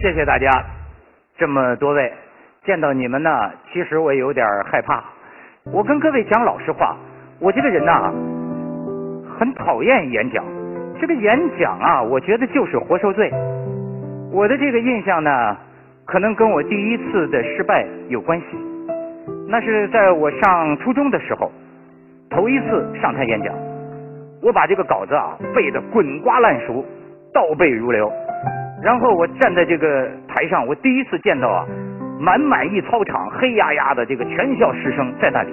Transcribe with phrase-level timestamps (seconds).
[0.00, 0.48] 谢谢大家，
[1.36, 2.12] 这么多位，
[2.64, 5.02] 见到你们呢，其实我有点害怕。
[5.72, 6.96] 我跟各位讲老实话，
[7.40, 8.12] 我这个人呐，
[9.36, 10.44] 很讨厌演讲。
[11.00, 13.28] 这个演讲啊，我觉得就是活受罪。
[14.30, 15.56] 我的这个印象呢，
[16.04, 18.46] 可能跟我第一次的失败有关系。
[19.48, 21.50] 那是在我上初中的时候，
[22.30, 23.52] 头一次上台演讲，
[24.42, 26.84] 我把这个稿子啊背得滚瓜烂熟，
[27.34, 28.08] 倒背如流。
[28.82, 31.66] 然后我站在这个台上，我第一次见到啊，
[32.20, 35.52] 满满一操场黑压压的这个全校师生在那里。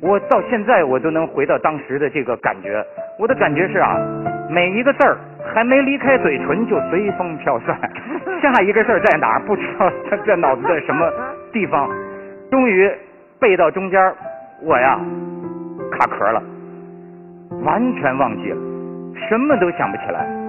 [0.00, 2.84] 我到现在我都能回到当时的这个感觉，
[3.18, 3.96] 我的感觉是啊，
[4.50, 5.16] 每一个字儿
[5.54, 7.78] 还没离开嘴唇就随风飘散，
[8.42, 11.08] 下一个字儿在哪儿不知道他在脑子在什么
[11.52, 11.88] 地方，
[12.50, 12.90] 终于
[13.38, 14.12] 背到中间，
[14.62, 15.00] 我呀
[15.92, 16.42] 卡壳了，
[17.62, 18.56] 完全忘记了，
[19.28, 20.41] 什么都想不起来。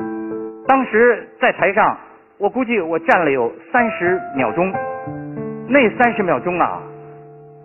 [0.68, 1.98] 当时在台上，
[2.38, 4.74] 我估计我站了有三十秒钟，
[5.68, 6.82] 那三十秒钟啊。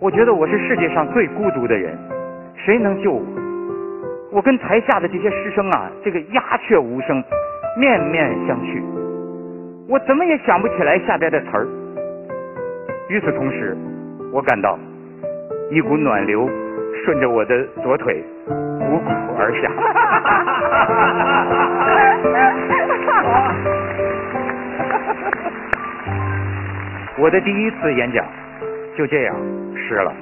[0.01, 1.97] 我觉得我是世界上最孤独的人，
[2.55, 3.21] 谁能救我？
[4.31, 7.23] 我跟台下的这些师生啊，这个鸦雀无声，
[7.77, 8.81] 面面相觑，
[9.87, 11.67] 我怎么也想不起来下边的词儿。
[13.09, 13.75] 与此同时，
[14.31, 14.77] 我感到
[15.71, 16.49] 一股暖流
[17.03, 19.69] 顺着我的左腿汩汩而下。
[27.19, 28.25] 我的第一次演讲
[28.97, 29.35] 就这样。
[29.75, 30.13] 失了。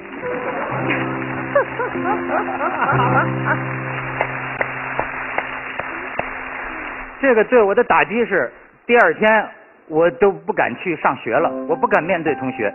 [7.20, 8.50] 这个对我的打击是，
[8.86, 9.46] 第二天
[9.88, 12.72] 我都不敢去上学了，我不敢面对同学。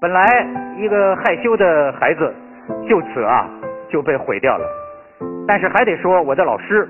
[0.00, 0.46] 本来
[0.76, 2.34] 一个害羞的孩子，
[2.88, 3.48] 就此啊
[3.88, 4.64] 就被毁掉了。
[5.48, 6.88] 但是还得说我的老师，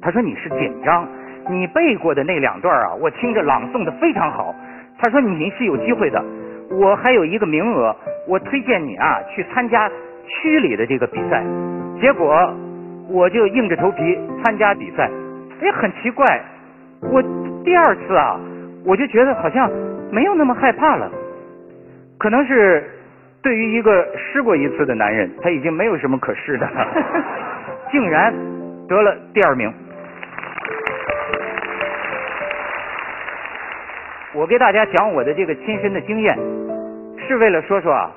[0.00, 1.06] 他说你是紧张，
[1.48, 4.54] 你背过的那两段啊，我听着朗诵的非常好。
[4.98, 6.22] 他说你是有机会的。
[6.68, 7.94] 我还有一个名额，
[8.26, 9.88] 我推荐你啊去参加
[10.26, 11.44] 区里的这个比赛。
[12.00, 12.34] 结果
[13.08, 15.08] 我就硬着头皮参加比赛。
[15.62, 16.26] 哎，很奇怪，
[17.00, 17.22] 我
[17.64, 18.38] 第二次啊，
[18.84, 19.70] 我就觉得好像
[20.10, 21.10] 没有那么害怕了。
[22.18, 22.84] 可能是
[23.42, 26.86] 对于一个失过一次的男人，他已经没有什么可失的了，
[27.92, 28.34] 竟然
[28.88, 29.72] 得了第二名。
[34.36, 36.36] 我给大家讲我的这个亲身的经验，
[37.26, 38.12] 是为了说说啊，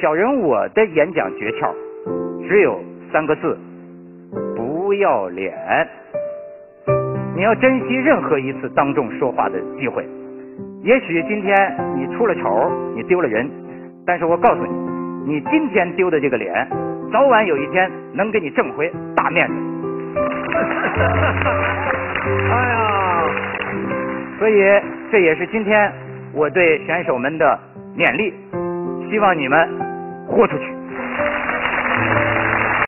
[0.00, 1.70] 小人我的演讲诀窍，
[2.48, 2.80] 只有
[3.12, 3.54] 三个字：
[4.56, 5.52] 不要脸。
[7.36, 10.02] 你要珍惜任何一次当众说话的机会。
[10.82, 11.54] 也许今天
[11.94, 13.46] 你出了丑，你丢了人，
[14.06, 14.72] 但是我告诉你，
[15.34, 16.66] 你今天丢的这个脸，
[17.12, 19.54] 早晚有一天能给你挣回大面子。
[22.50, 23.28] 哎呀，
[24.38, 24.62] 所以。
[25.10, 25.90] 这也是今天
[26.34, 27.58] 我对选手们的
[27.96, 28.30] 勉励，
[29.10, 29.66] 希望你们
[30.26, 30.64] 豁出去。